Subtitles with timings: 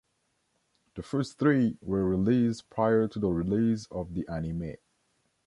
[0.95, 4.75] The first three were released prior to the release of the anime.